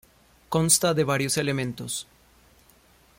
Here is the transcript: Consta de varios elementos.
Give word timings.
Consta 0.49 0.95
de 0.95 1.03
varios 1.03 1.37
elementos. 1.37 2.07